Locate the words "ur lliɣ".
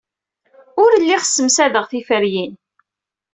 0.83-1.21